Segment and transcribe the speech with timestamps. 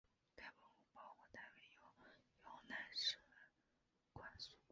[0.35, 1.81] 该文物保护单位由
[2.41, 3.37] 洮南市文
[4.13, 4.57] 管所管理。